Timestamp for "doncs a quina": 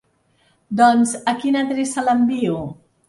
0.79-1.63